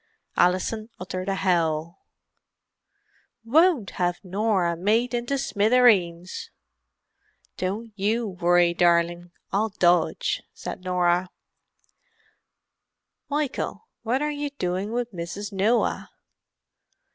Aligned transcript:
Alison 0.35 0.89
uttered 0.99 1.29
a 1.29 1.35
howl. 1.35 2.01
"Won't 3.45 3.91
have 4.01 4.19
Norah 4.23 4.75
made 4.75 5.13
into 5.13 5.35
smivvereens!" 5.35 6.49
"Don't 7.55 7.93
you 7.95 8.27
worry 8.27 8.73
darling, 8.73 9.29
I'll 9.53 9.69
dodge," 9.69 10.41
said 10.55 10.83
Norah. 10.83 11.29
"Michael, 13.29 13.89
what 14.01 14.23
are 14.23 14.31
you 14.31 14.49
doing 14.49 14.91
with 14.91 15.13
Mrs. 15.13 15.53
Noah?" 15.53 16.09